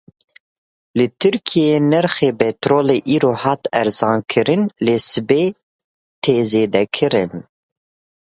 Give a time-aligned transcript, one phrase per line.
[0.99, 5.43] Li Tirkiyeyê nirxê petrolê îro hat erzankirin, lê sibê
[6.21, 7.31] tê zêdekirin.